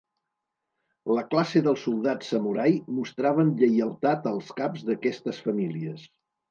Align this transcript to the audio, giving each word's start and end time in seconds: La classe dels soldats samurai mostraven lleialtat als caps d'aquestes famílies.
La 1.17 1.23
classe 1.33 1.61
dels 1.67 1.83
soldats 1.89 2.33
samurai 2.35 2.73
mostraven 3.01 3.55
lleialtat 3.63 4.27
als 4.35 4.53
caps 4.63 4.91
d'aquestes 4.91 5.49
famílies. 5.49 6.15